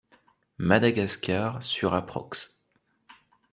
Madagascar- 0.57 1.61
sur 1.61 1.93
approx. 1.93 2.65